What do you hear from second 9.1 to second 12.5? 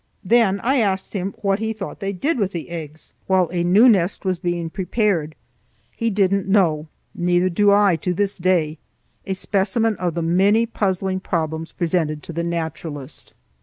A specimen of the many puzzling problems presented to the